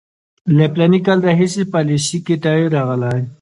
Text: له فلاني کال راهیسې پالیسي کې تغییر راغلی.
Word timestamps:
له 0.55 0.65
فلاني 0.73 0.99
کال 1.05 1.19
راهیسې 1.27 1.63
پالیسي 1.73 2.17
کې 2.25 2.35
تغییر 2.43 2.71
راغلی. 2.77 3.21